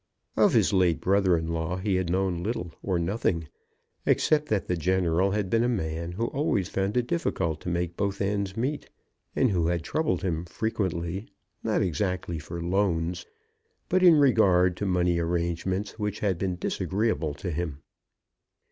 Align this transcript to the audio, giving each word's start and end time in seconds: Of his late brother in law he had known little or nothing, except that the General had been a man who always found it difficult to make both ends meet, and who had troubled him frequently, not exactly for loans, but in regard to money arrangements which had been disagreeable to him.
Of 0.35 0.53
his 0.53 0.73
late 0.73 0.99
brother 0.99 1.37
in 1.37 1.45
law 1.49 1.77
he 1.77 1.93
had 1.97 2.09
known 2.09 2.41
little 2.41 2.71
or 2.81 2.97
nothing, 2.97 3.49
except 4.03 4.47
that 4.49 4.65
the 4.67 4.75
General 4.75 5.29
had 5.29 5.47
been 5.47 5.63
a 5.63 5.69
man 5.69 6.13
who 6.13 6.25
always 6.29 6.69
found 6.69 6.97
it 6.97 7.05
difficult 7.05 7.61
to 7.61 7.69
make 7.69 7.97
both 7.97 8.19
ends 8.19 8.57
meet, 8.57 8.89
and 9.35 9.51
who 9.51 9.67
had 9.67 9.83
troubled 9.83 10.23
him 10.23 10.43
frequently, 10.45 11.27
not 11.63 11.83
exactly 11.83 12.39
for 12.39 12.63
loans, 12.63 13.27
but 13.89 14.01
in 14.01 14.15
regard 14.15 14.75
to 14.77 14.87
money 14.87 15.19
arrangements 15.19 15.99
which 15.99 16.21
had 16.21 16.39
been 16.39 16.55
disagreeable 16.57 17.35
to 17.35 17.51
him. 17.51 17.83